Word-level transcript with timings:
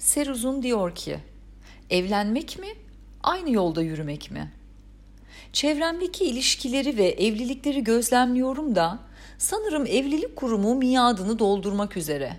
Seruzun 0.00 0.62
diyor 0.62 0.94
ki, 0.94 1.18
evlenmek 1.90 2.58
mi, 2.58 2.66
aynı 3.22 3.50
yolda 3.50 3.82
yürümek 3.82 4.30
mi? 4.30 4.52
Çevremdeki 5.52 6.24
ilişkileri 6.24 6.96
ve 6.96 7.08
evlilikleri 7.08 7.84
gözlemliyorum 7.84 8.74
da 8.74 8.98
sanırım 9.38 9.86
evlilik 9.86 10.36
kurumu 10.36 10.74
miadını 10.74 11.38
doldurmak 11.38 11.96
üzere. 11.96 12.36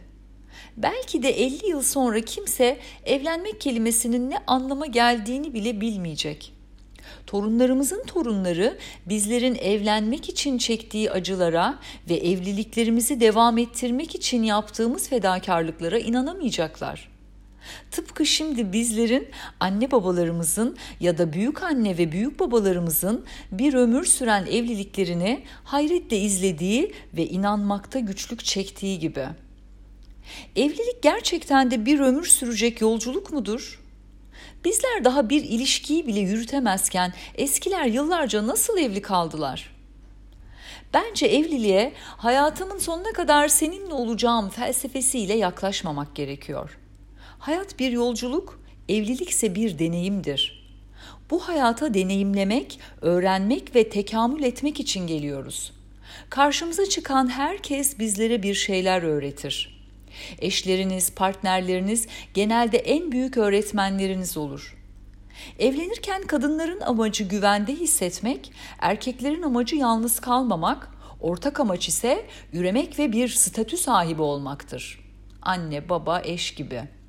Belki 0.78 1.24
de 1.24 1.29
50 1.29 1.68
yıl 1.68 1.82
sonra 1.82 2.21
kimse 2.21 2.78
evlenmek 3.05 3.62
kelimesinin 3.62 4.29
ne 4.29 4.37
anlama 4.47 4.85
geldiğini 4.85 5.53
bile 5.53 5.81
bilmeyecek. 5.81 6.53
Torunlarımızın 7.28 8.03
torunları 8.03 8.78
bizlerin 9.05 9.55
evlenmek 9.55 10.29
için 10.29 10.57
çektiği 10.57 11.12
acılara 11.12 11.79
ve 12.09 12.15
evliliklerimizi 12.15 13.19
devam 13.19 13.57
ettirmek 13.57 14.15
için 14.15 14.43
yaptığımız 14.43 15.09
fedakarlıklara 15.09 15.99
inanamayacaklar. 15.99 17.10
Tıpkı 17.91 18.25
şimdi 18.25 18.73
bizlerin 18.73 19.27
anne 19.59 19.91
babalarımızın 19.91 20.77
ya 20.99 21.17
da 21.17 21.33
büyük 21.33 21.63
anne 21.63 21.97
ve 21.97 22.11
büyük 22.11 22.39
babalarımızın 22.39 23.25
bir 23.52 23.73
ömür 23.73 24.05
süren 24.05 24.45
evliliklerini 24.45 25.43
hayretle 25.63 26.17
izlediği 26.17 26.93
ve 27.13 27.27
inanmakta 27.27 27.99
güçlük 27.99 28.45
çektiği 28.45 28.99
gibi. 28.99 29.25
Evlilik 30.55 31.02
gerçekten 31.02 31.71
de 31.71 31.85
bir 31.85 31.99
ömür 31.99 32.25
sürecek 32.25 32.81
yolculuk 32.81 33.33
mudur? 33.33 33.81
Bizler 34.66 35.03
daha 35.03 35.30
bir 35.30 35.43
ilişkiyi 35.43 36.07
bile 36.07 36.19
yürütemezken 36.19 37.13
eskiler 37.35 37.85
yıllarca 37.85 38.47
nasıl 38.47 38.77
evli 38.77 39.02
kaldılar? 39.02 39.75
Bence 40.93 41.25
evliliğe 41.25 41.93
hayatımın 42.17 42.77
sonuna 42.77 43.11
kadar 43.13 43.47
seninle 43.47 43.93
olacağım 43.93 44.49
felsefesiyle 44.49 45.33
yaklaşmamak 45.33 46.16
gerekiyor. 46.16 46.80
Hayat 47.41 47.80
bir 47.80 47.91
yolculuk, 47.91 48.59
evlilikse 48.90 49.55
bir 49.55 49.80
deneyimdir. 49.80 50.72
Bu 51.30 51.39
hayata 51.39 51.94
deneyimlemek, 51.94 52.80
öğrenmek 53.02 53.75
ve 53.75 53.89
tekamül 53.89 54.44
etmek 54.44 54.80
için 54.80 55.08
geliyoruz. 55.08 55.73
Karşımıza 56.30 56.86
çıkan 56.86 57.28
herkes 57.28 58.00
bizlere 58.00 58.44
bir 58.44 58.53
şeyler 58.53 59.03
öğretir. 59.03 59.86
Eşleriniz, 60.39 61.16
partnerleriniz 61.16 62.08
genelde 62.33 62.78
en 62.78 63.11
büyük 63.11 63.38
öğretmenleriniz 63.38 64.38
olur. 64.38 64.78
Evlenirken 65.59 66.22
kadınların 66.22 66.81
amacı 66.81 67.23
güvende 67.23 67.76
hissetmek, 67.76 68.52
erkeklerin 68.80 69.42
amacı 69.42 69.76
yalnız 69.76 70.20
kalmamak, 70.20 70.92
ortak 71.20 71.59
amaç 71.59 71.88
ise 71.88 72.26
üremek 72.53 73.00
ve 73.00 73.11
bir 73.11 73.28
statü 73.28 73.78
sahibi 73.78 74.22
olmaktır. 74.22 75.00
Anne, 75.42 75.89
baba, 75.89 76.22
eş 76.26 76.55
gibi.'' 76.55 77.00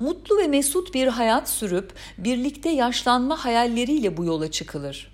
Mutlu 0.00 0.38
ve 0.38 0.46
mesut 0.46 0.94
bir 0.94 1.06
hayat 1.06 1.48
sürüp 1.48 1.92
birlikte 2.18 2.68
yaşlanma 2.68 3.44
hayalleriyle 3.44 4.16
bu 4.16 4.24
yola 4.24 4.50
çıkılır. 4.50 5.12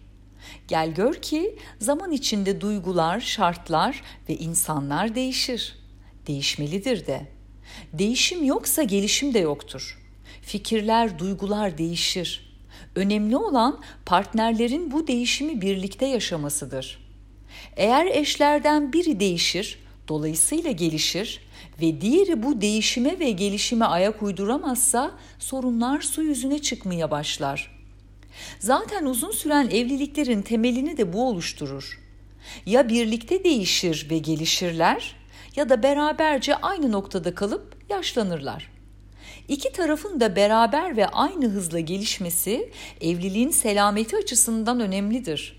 Gel 0.69 0.95
gör 0.95 1.15
ki 1.15 1.59
zaman 1.81 2.13
içinde 2.13 2.61
duygular, 2.61 3.21
şartlar 3.21 4.03
ve 4.29 4.37
insanlar 4.37 5.15
değişir. 5.15 5.79
Değişmelidir 6.27 7.07
de. 7.07 7.27
Değişim 7.93 8.45
yoksa 8.45 8.83
gelişim 8.83 9.35
de 9.35 9.39
yoktur. 9.39 9.99
Fikirler, 10.43 11.19
duygular 11.19 11.79
değişir. 11.79 12.59
Önemli 12.95 13.37
olan 13.37 13.81
partnerlerin 14.07 14.93
bu 14.93 15.07
değişimi 15.07 15.61
birlikte 15.61 16.07
yaşamasıdır. 16.07 17.09
Eğer 17.77 18.07
eşlerden 18.07 18.93
biri 18.93 19.21
değişir, 19.21 19.79
dolayısıyla 20.09 20.71
gelişir 20.71 21.41
ve 21.83 22.01
diğeri 22.01 22.43
bu 22.43 22.61
değişime 22.61 23.19
ve 23.19 23.31
gelişime 23.31 23.85
ayak 23.85 24.23
uyduramazsa 24.23 25.11
sorunlar 25.39 26.01
su 26.01 26.23
yüzüne 26.23 26.59
çıkmaya 26.59 27.11
başlar. 27.11 27.79
Zaten 28.59 29.05
uzun 29.05 29.31
süren 29.31 29.69
evliliklerin 29.71 30.43
temelini 30.43 30.97
de 30.97 31.13
bu 31.13 31.29
oluşturur. 31.29 32.01
Ya 32.67 32.89
birlikte 32.89 33.45
değişir 33.45 34.07
ve 34.11 34.19
gelişirler 34.19 35.17
ya 35.57 35.69
da 35.69 35.83
beraberce 35.83 36.57
aynı 36.57 36.93
noktada 36.93 37.35
kalıp 37.35 37.77
yaşlanırlar. 37.91 38.71
İki 39.49 39.73
tarafın 39.73 40.21
da 40.21 40.37
beraber 40.37 40.97
ve 40.97 41.09
aynı 41.09 41.49
hızla 41.49 41.81
gelişmesi 41.81 42.71
evliliğin 43.01 43.51
selameti 43.51 44.17
açısından 44.17 44.81
önemlidir. 44.81 45.59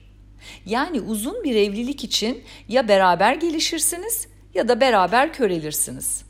Yani 0.66 1.02
uzun 1.02 1.44
bir 1.44 1.56
evlilik 1.56 2.04
için 2.04 2.44
ya 2.68 2.88
beraber 2.88 3.36
gelişirsiniz 3.36 4.28
ya 4.60 4.68
da 4.68 4.82
beraber 4.82 5.34
körelirsiniz. 5.34 6.24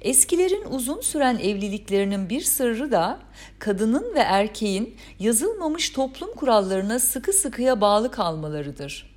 Eskilerin 0.00 0.64
uzun 0.70 1.00
süren 1.00 1.38
evliliklerinin 1.38 2.28
bir 2.28 2.40
sırrı 2.40 2.92
da 2.92 3.18
kadının 3.58 4.14
ve 4.14 4.18
erkeğin 4.18 4.96
yazılmamış 5.18 5.90
toplum 5.90 6.34
kurallarına 6.34 6.98
sıkı 6.98 7.32
sıkıya 7.32 7.80
bağlı 7.80 8.10
kalmalarıdır. 8.10 9.12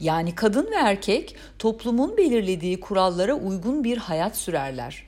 Yani 0.00 0.34
kadın 0.34 0.66
ve 0.70 0.74
erkek 0.74 1.36
toplumun 1.58 2.16
belirlediği 2.16 2.80
kurallara 2.80 3.34
uygun 3.34 3.84
bir 3.84 3.98
hayat 3.98 4.36
sürerler. 4.36 5.04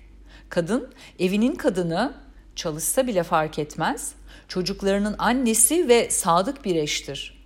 Kadın 0.49 0.93
evinin 1.19 1.55
kadını, 1.55 2.15
çalışsa 2.57 3.07
bile 3.07 3.23
fark 3.23 3.59
etmez, 3.59 4.13
çocuklarının 4.49 5.15
annesi 5.19 5.89
ve 5.89 6.11
sadık 6.11 6.65
bir 6.65 6.75
eştir.'' 6.75 7.40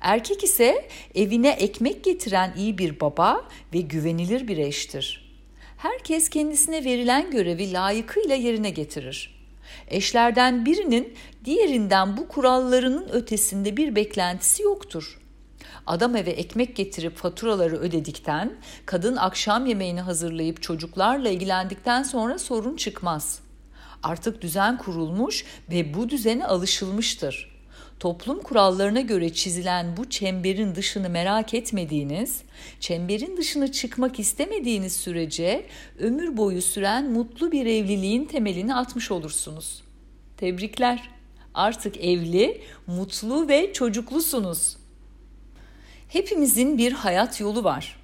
Erkek 0.00 0.44
ise 0.44 0.88
evine 1.14 1.50
ekmek 1.50 2.04
getiren 2.04 2.54
iyi 2.56 2.78
bir 2.78 3.00
baba 3.00 3.48
ve 3.74 3.80
güvenilir 3.80 4.48
bir 4.48 4.58
eştir. 4.58 5.24
Herkes 5.76 6.28
kendisine 6.28 6.84
verilen 6.84 7.30
görevi 7.30 7.72
layıkıyla 7.72 8.34
yerine 8.34 8.70
getirir. 8.70 9.34
Eşlerden 9.88 10.66
birinin 10.66 11.14
diğerinden 11.44 12.16
bu 12.16 12.28
kurallarının 12.28 13.08
ötesinde 13.08 13.76
bir 13.76 13.96
beklentisi 13.96 14.62
yoktur. 14.62 15.20
Adam 15.86 16.16
eve 16.16 16.30
ekmek 16.30 16.76
getirip 16.76 17.16
faturaları 17.16 17.76
ödedikten, 17.76 18.56
kadın 18.86 19.16
akşam 19.16 19.66
yemeğini 19.66 20.00
hazırlayıp 20.00 20.62
çocuklarla 20.62 21.28
ilgilendikten 21.28 22.02
sonra 22.02 22.38
sorun 22.38 22.76
çıkmaz. 22.76 23.40
Artık 24.02 24.42
düzen 24.42 24.78
kurulmuş 24.78 25.44
ve 25.70 25.94
bu 25.94 26.08
düzene 26.08 26.46
alışılmıştır 26.46 27.53
toplum 28.04 28.42
kurallarına 28.42 29.00
göre 29.00 29.34
çizilen 29.34 29.96
bu 29.96 30.10
çemberin 30.10 30.74
dışını 30.74 31.08
merak 31.10 31.54
etmediğiniz, 31.54 32.42
çemberin 32.80 33.36
dışına 33.36 33.72
çıkmak 33.72 34.18
istemediğiniz 34.18 34.96
sürece 34.96 35.66
ömür 35.98 36.36
boyu 36.36 36.62
süren 36.62 37.10
mutlu 37.10 37.52
bir 37.52 37.66
evliliğin 37.66 38.24
temelini 38.24 38.74
atmış 38.74 39.10
olursunuz. 39.10 39.82
Tebrikler. 40.36 41.10
Artık 41.54 41.96
evli, 41.96 42.62
mutlu 42.86 43.48
ve 43.48 43.72
çocuklusunuz. 43.72 44.76
Hepimizin 46.08 46.78
bir 46.78 46.92
hayat 46.92 47.40
yolu 47.40 47.64
var. 47.64 48.00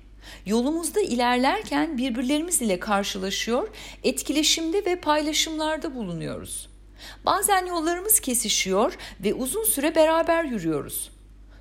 Yolumuzda 0.46 1.00
ilerlerken 1.00 1.98
birbirlerimiz 1.98 2.62
ile 2.62 2.80
karşılaşıyor, 2.80 3.68
etkileşimde 4.04 4.84
ve 4.84 4.96
paylaşımlarda 4.96 5.94
bulunuyoruz. 5.94 6.69
Bazen 7.24 7.66
yollarımız 7.66 8.20
kesişiyor 8.20 8.96
ve 9.24 9.34
uzun 9.34 9.64
süre 9.64 9.94
beraber 9.94 10.44
yürüyoruz. 10.44 11.10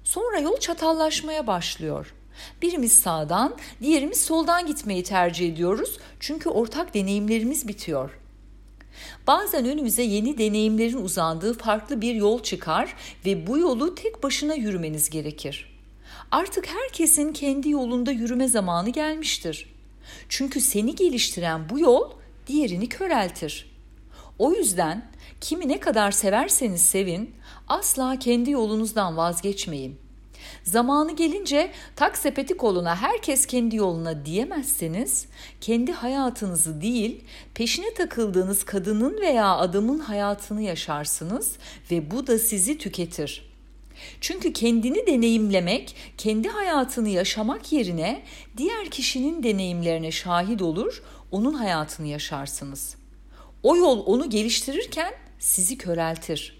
Sonra 0.04 0.40
yol 0.40 0.58
çatallaşmaya 0.58 1.48
başlıyor. 1.48 2.14
Birimiz 2.62 2.94
sağdan, 2.94 3.56
diğerimiz 3.82 4.22
soldan 4.22 4.66
gitmeyi 4.66 5.04
tercih 5.04 5.54
ediyoruz 5.54 5.98
çünkü 6.20 6.50
ortak 6.50 6.94
deneyimlerimiz 6.94 7.68
bitiyor. 7.68 8.20
Bazen 9.28 9.66
önümüze 9.66 10.04
yeni 10.04 10.38
deneyimlerin 10.38 10.98
uzandığı 10.98 11.58
farklı 11.58 12.02
bir 12.02 12.16
yol 12.16 12.44
çıkar 12.44 12.96
ve 13.26 13.48
bu 13.48 13.58
yolu 13.58 13.96
tek 13.96 14.24
başına 14.24 14.54
yürümeniz 14.54 15.10
gerekir. 15.10 15.80
Artık 16.32 16.68
herkesin 16.68 17.34
kendi 17.34 17.70
yolunda 17.70 18.12
yürüme 18.12 18.48
zamanı 18.48 18.90
gelmiştir. 18.90 19.76
Çünkü 20.30 20.62
seni 20.62 20.96
geliştiren 20.96 21.70
bu 21.70 21.80
yol 21.80 22.12
diğerini 22.48 22.90
köreltir. 22.90 23.72
O 24.40 24.52
yüzden 24.53 25.12
Kimi 25.41 25.68
ne 25.68 25.80
kadar 25.80 26.12
severseniz 26.12 26.82
sevin, 26.82 27.36
asla 27.68 28.20
kendi 28.20 28.52
yolunuzdan 28.52 29.18
vazgeçmeyin. 29.18 30.00
Zamanı 30.64 31.16
gelince 31.16 31.72
tak 31.96 32.18
sepeti 32.18 32.58
koluna 32.58 32.96
herkes 32.96 33.46
kendi 33.46 33.76
yoluna 33.76 34.26
diyemezseniz, 34.26 35.26
kendi 35.62 35.91
hayatınızı 35.91 36.82
değil, 36.82 37.24
peşine 37.53 37.94
takıldığınız 37.94 38.64
kadının 38.64 39.22
veya 39.22 39.58
adamın 39.58 40.00
hayatını 40.00 40.62
yaşarsınız 40.62 41.58
ve 41.92 42.12
bu 42.12 42.28
da 42.28 42.40
sizi 42.40 42.78
tüketir. 42.78 43.50
Çünkü 44.22 44.53
kendini 44.53 45.08
deneyimlemek, 45.08 45.96
kendi 46.18 46.50
hayatını 46.50 47.09
yaşamak 47.09 47.74
yerine 47.74 48.22
diğer 48.58 48.90
kişinin 48.90 49.44
deneyimlerine 49.44 50.12
şahit 50.12 50.62
olur, 50.62 51.03
onun 51.32 51.53
hayatını 51.53 52.08
yaşarsınız. 52.08 52.96
O 53.64 53.76
yol 53.76 54.06
onu 54.06 54.30
geliştirirken 54.30 55.14
sizi 55.40 55.78
köreltir. 55.78 56.59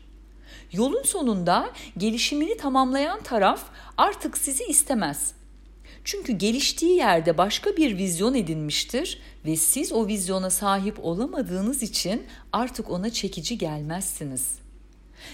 Yolun 0.72 1.04
sonunda 1.04 1.70
gelişimini 1.98 2.58
tamamlayan 2.58 3.24
taraf 3.24 3.64
artık 3.98 4.38
sizi 4.38 4.64
istemez. 4.64 5.34
Çünkü 6.04 6.34
geliştiği 6.34 6.96
yerde 6.96 7.38
başka 7.38 7.78
bir 7.78 7.98
vizyon 7.98 8.34
edinmiştir 8.34 9.22
ve 9.46 9.56
siz 9.56 9.92
o 9.92 10.08
vizyona 10.08 10.50
sahip 10.50 11.06
olamadığınız 11.06 11.84
için 11.84 12.28
artık 12.54 12.90
ona 12.90 13.10
çekici 13.10 13.58
gelmezsiniz. 13.58 14.60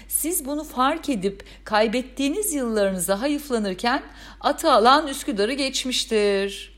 Siz 0.08 0.44
bunu 0.46 0.64
fark 0.64 1.08
edip 1.08 1.44
kaybettiğiniz 1.64 2.54
yıllarınıza 2.54 3.20
hayıflanırken 3.20 4.02
atı 4.40 4.72
alan 4.72 5.06
Üsküdar'ı 5.06 5.52
geçmiştir. 5.52 6.76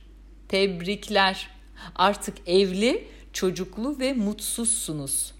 Tebrikler. 0.48 1.50
Artık 1.94 2.48
evli, 2.48 3.08
çocuklu 3.32 3.98
ve 3.98 4.12
mutsuzsunuz. 4.12 5.37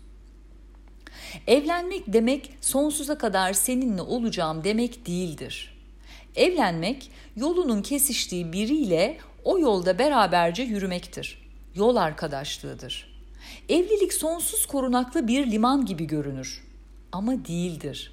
Evlenmek 1.47 2.03
demek 2.07 2.51
sonsuza 2.61 3.19
kadar 3.19 3.53
seninle 3.53 4.03
olacağım 4.03 4.65
demek 4.65 5.07
değildir. 5.07 5.75
Evlenmek 6.37 7.11
yolunun 7.37 7.83
kesiştiği 7.83 8.53
biriyle 8.53 9.19
o 9.45 9.59
yolda 9.59 9.99
beraberce 9.99 10.63
yürümektir. 10.63 11.43
Yol 11.75 11.97
arkadaşlığıdır. 11.97 13.19
Evlilik 13.69 14.13
sonsuz 14.13 14.67
korunaklı 14.67 15.29
bir 15.29 15.51
liman 15.51 15.87
gibi 15.87 16.07
görünür 16.07 16.65
ama 17.13 17.33
değildir. 17.33 18.13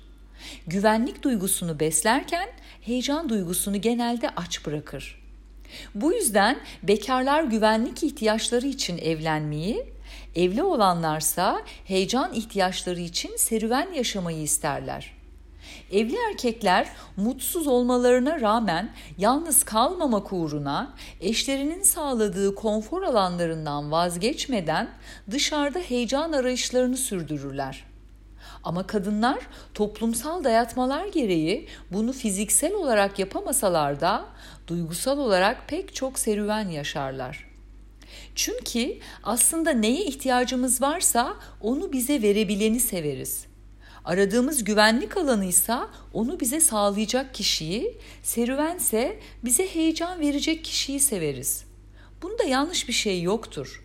Güvenlik 0.67 1.23
duygusunu 1.23 1.79
beslerken 1.79 2.49
heyecan 2.81 3.29
duygusunu 3.29 3.81
genelde 3.81 4.29
aç 4.29 4.65
bırakır. 4.65 5.21
Bu 5.95 6.13
yüzden 6.13 6.59
bekarlar 6.83 7.43
güvenlik 7.43 8.03
ihtiyaçları 8.03 8.67
için 8.67 8.97
evlenmeyi, 8.97 9.85
evli 10.35 10.63
olanlarsa 10.63 11.61
heyecan 11.85 12.33
ihtiyaçları 12.33 12.99
için 12.99 13.37
serüven 13.37 13.93
yaşamayı 13.93 14.41
isterler. 14.41 15.15
Evli 15.91 16.15
erkekler 16.29 16.87
mutsuz 17.17 17.67
olmalarına 17.67 18.41
rağmen 18.41 18.93
yalnız 19.17 19.63
kalmamak 19.63 20.33
uğruna 20.33 20.93
eşlerinin 21.21 21.83
sağladığı 21.83 22.55
konfor 22.55 23.03
alanlarından 23.03 23.91
vazgeçmeden 23.91 24.89
dışarıda 25.31 25.79
heyecan 25.79 26.31
arayışlarını 26.31 26.97
sürdürürler. 26.97 27.83
Ama 28.63 28.87
kadınlar 28.87 29.39
toplumsal 29.73 30.43
dayatmalar 30.43 31.07
gereği 31.07 31.67
bunu 31.91 32.13
fiziksel 32.13 32.73
olarak 32.73 33.19
yapamasalar 33.19 34.01
da 34.01 34.25
duygusal 34.67 35.17
olarak 35.17 35.67
pek 35.67 35.95
çok 35.95 36.19
serüven 36.19 36.69
yaşarlar. 36.69 37.54
Çünkü 38.35 38.97
aslında 39.23 39.71
neye 39.71 40.05
ihtiyacımız 40.05 40.81
varsa 40.81 41.37
onu 41.61 41.93
bize 41.93 42.21
verebileni 42.21 42.79
severiz. 42.79 43.45
Aradığımız 44.05 44.63
güvenlik 44.63 45.17
alanıysa 45.17 45.89
onu 46.13 46.39
bize 46.39 46.59
sağlayacak 46.59 47.33
kişiyi, 47.33 47.97
serüvense 48.23 49.19
bize 49.43 49.67
heyecan 49.67 50.19
verecek 50.19 50.63
kişiyi 50.63 50.99
severiz. 50.99 51.65
Bunda 52.21 52.43
yanlış 52.43 52.87
bir 52.87 52.93
şey 52.93 53.21
yoktur. 53.21 53.83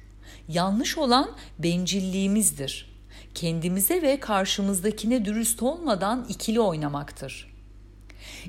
Yanlış 0.49 0.99
olan 0.99 1.31
bencilliğimizdir. 1.59 2.91
Kendimize 3.35 4.03
ve 4.03 4.21
karşımızdakine 4.21 5.25
dürüst 5.25 5.63
olmadan 5.63 6.27
ikili 6.29 6.61
oynamaktır. 6.61 7.51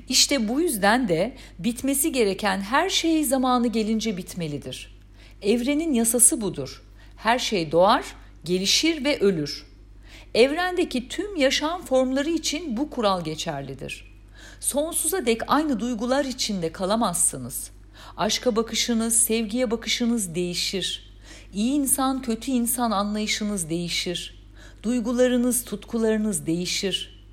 İşte 0.08 0.48
bu 0.48 0.60
yüzden 0.60 1.08
de 1.08 1.36
bitmesi 1.58 2.12
gereken 2.12 2.60
her 2.60 2.90
şey 2.90 3.24
zamanı 3.24 3.66
gelince 3.66 4.16
bitmelidir. 4.16 4.91
Evrenin 5.42 5.92
yasası 5.92 6.40
budur. 6.40 6.82
Her 7.16 7.38
şey 7.38 7.72
doğar, 7.72 8.04
gelişir 8.44 9.04
ve 9.04 9.20
ölür. 9.20 9.66
Evrendeki 10.34 11.08
tüm 11.08 11.36
yaşam 11.36 11.84
formları 11.84 12.30
için 12.30 12.76
bu 12.76 12.90
kural 12.90 13.24
geçerlidir. 13.24 14.12
Sonsuza 14.60 15.26
dek 15.26 15.40
aynı 15.46 15.80
duygular 15.80 16.24
içinde 16.24 16.72
kalamazsınız. 16.72 17.70
Aşka 18.16 18.56
bakışınız, 18.56 19.16
sevgiye 19.16 19.70
bakışınız 19.70 20.34
değişir. 20.34 21.12
İyi 21.54 21.72
insan, 21.72 22.22
kötü 22.22 22.50
insan 22.50 22.90
anlayışınız 22.90 23.70
değişir. 23.70 24.42
Duygularınız, 24.82 25.64
tutkularınız 25.64 26.46
değişir. 26.46 27.24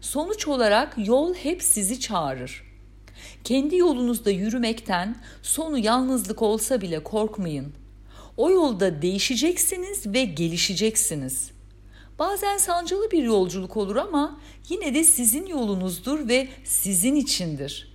Sonuç 0.00 0.48
olarak 0.48 0.94
yol 1.06 1.34
hep 1.34 1.62
sizi 1.62 2.00
çağırır. 2.00 2.67
Kendi 3.44 3.76
yolunuzda 3.76 4.30
yürümekten 4.30 5.16
sonu 5.42 5.78
yalnızlık 5.78 6.42
olsa 6.42 6.80
bile 6.80 7.02
korkmayın. 7.02 7.72
O 8.36 8.50
yolda 8.50 9.02
değişeceksiniz 9.02 10.06
ve 10.06 10.24
gelişeceksiniz.'' 10.24 11.58
Bazen 12.18 12.58
sancılı 12.58 13.10
bir 13.10 13.22
yolculuk 13.22 13.76
olur 13.76 13.96
ama 13.96 14.40
yine 14.68 14.94
de 14.94 15.04
sizin 15.04 15.46
yolunuzdur 15.46 16.28
ve 16.28 16.48
sizin 16.64 17.16
içindir. 17.16 17.92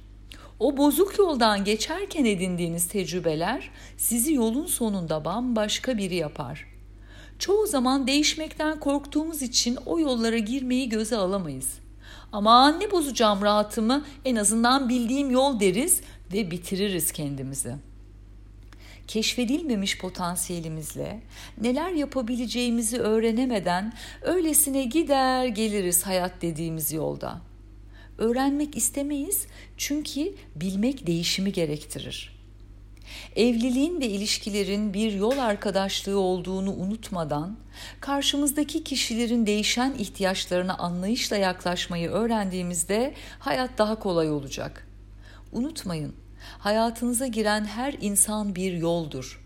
O 0.60 0.78
bozuk 0.78 1.20
yoldan 1.20 1.64
geçerken 1.64 2.26
edindiğiniz 2.26 2.88
tecrübeler 2.88 3.72
sizi 3.98 4.34
yolun 4.34 4.66
sonunda 4.66 5.26
bambaşka 5.26 5.98
biri 5.98 6.16
yapar. 6.16 6.68
Çoğu 7.40 7.68
zaman 7.68 8.08
değişmekten 8.08 8.80
korktuğumuz 8.80 9.42
için 9.42 9.78
o 9.86 10.00
yollara 10.00 10.38
girmeyi 10.38 10.90
göze 10.90 11.16
alamayız. 11.16 11.83
Ama 12.32 12.72
ne 12.72 12.92
bozacağım 12.92 13.42
rahatımı 13.42 14.06
en 14.26 14.36
azından 14.36 14.90
bildiğim 14.90 15.32
yol 15.32 15.60
deriz 15.60 16.02
ve 16.34 16.52
bitiririz 16.52 17.12
kendimizi.'' 17.12 17.94
keşfedilmemiş 19.08 19.98
potansiyelimizle 19.98 21.22
neler 21.62 21.92
yapabileceğimizi 21.92 23.00
öğrenemeden 23.00 23.94
öylesine 24.22 24.84
gider 24.84 25.46
geliriz 25.46 26.04
hayat 26.04 26.42
dediğimiz 26.42 26.94
yolda. 26.94 27.42
Öğrenmek 28.18 28.78
istemeyiz 28.78 29.48
çünkü 29.78 30.36
bilmek 30.56 31.08
değişimi 31.08 31.52
gerektirir. 31.52 32.43
Evliliğin 33.36 34.02
ve 34.02 34.06
ilişkilerin 34.06 34.94
bir 34.94 35.14
yol 35.14 35.38
arkadaşlığı 35.38 36.20
olduğunu 36.20 36.74
unutmadan 36.74 37.58
karşımızdaki 38.00 38.84
kişilerin 38.84 39.46
değişen 39.46 39.94
ihtiyaçlarına 39.94 40.78
anlayışla 40.78 41.38
yaklaşmayı 41.38 42.10
öğrendiğimizde 42.10 43.14
hayat 43.40 43.78
daha 43.78 44.00
kolay 44.00 44.32
olacak. 44.32 44.88
Unutmayın, 45.52 46.14
Hayatınıza 46.60 47.28
giren 47.28 47.66
her 47.66 47.96
insan 48.02 48.56
bir 48.56 48.74
yoldur 48.74 49.42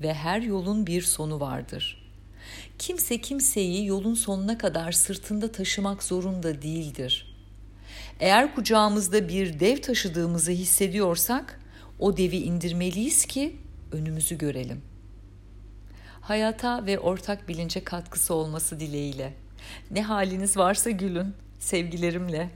ve 0.00 0.14
her 0.14 0.40
yolun 0.40 0.86
bir 0.86 1.02
sonu 1.02 1.40
vardır. 1.40 2.08
Kimse 2.78 3.20
kimseyi 3.20 3.86
yolun 3.86 4.14
sonuna 4.14 4.58
kadar 4.58 4.92
sırtında 4.92 5.52
taşımak 5.52 6.02
zorunda 6.02 6.62
değildir. 6.62 7.36
Eğer 8.20 8.54
kucağımızda 8.54 9.28
bir 9.28 9.60
dev 9.60 9.82
taşıdığımızı 9.82 10.50
hissediyorsak 10.50 11.60
o 11.98 12.16
devi 12.16 12.36
indirmeliyiz 12.36 13.26
ki 13.26 13.56
önümüzü 13.92 14.38
görelim. 14.38 14.82
Hayata 16.20 16.86
ve 16.86 16.98
ortak 16.98 17.48
bilince 17.48 17.84
katkısı 17.84 18.34
olması 18.34 18.80
dileğiyle. 18.80 19.34
Ne 19.90 20.02
haliniz 20.02 20.56
varsa 20.56 20.90
gülün. 20.90 21.34
Sevgilerimle. 21.58 22.50